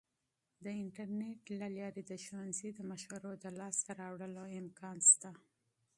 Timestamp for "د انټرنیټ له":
0.63-1.67